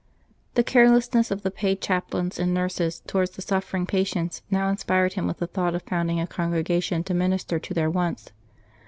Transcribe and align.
The 0.55 0.63
carelessness 0.63 1.29
of 1.29 1.43
the 1.43 1.51
paid 1.51 1.79
chaplains 1.79 2.39
and 2.39 2.55
nurses 2.55 3.03
towards 3.05 3.29
the 3.35 3.43
suffering 3.43 3.85
patients 3.85 4.41
now 4.49 4.67
inspired 4.67 5.13
him 5.13 5.27
with 5.27 5.37
the 5.37 5.45
thought 5.45 5.75
of 5.75 5.83
founding 5.83 6.19
a 6.19 6.25
congregation 6.25 7.03
to 7.03 7.13
minister 7.13 7.59
to 7.59 7.73
their 7.75 7.87
wants. 7.91 8.31